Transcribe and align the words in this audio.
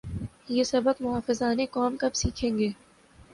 یہ 0.47 0.63
سبق 0.63 1.01
محافظان 1.01 1.65
قوم 1.71 1.95
کب 1.97 2.15
سیکھیں 2.15 2.57
گے؟ 2.57 2.69